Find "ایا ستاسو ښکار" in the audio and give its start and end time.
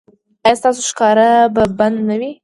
0.45-1.17